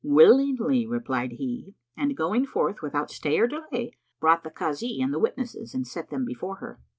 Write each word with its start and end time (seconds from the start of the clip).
"Willingly," 0.03 0.87
replied 0.87 1.33
he 1.33 1.75
and, 1.95 2.17
going 2.17 2.47
forth 2.47 2.81
without 2.81 3.11
stay 3.11 3.37
or 3.37 3.45
delay, 3.45 3.99
brought 4.19 4.43
the 4.43 4.49
Kazi 4.49 4.99
and 4.99 5.13
the 5.13 5.19
witnesses 5.19 5.75
and 5.75 5.85
set 5.85 6.09
them 6.09 6.25
before 6.25 6.55
her. 6.55 6.79